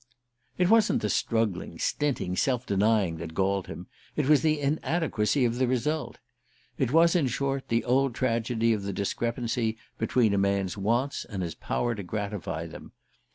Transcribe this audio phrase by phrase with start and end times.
[0.57, 3.85] It wasn't the struggling, stinting, self denying that galled him
[4.15, 6.17] it was the inadequacy of the result.
[6.79, 11.43] It was, in short, the old tragedy of the discrepancy between a man's wants and
[11.43, 12.93] his power to gratify them.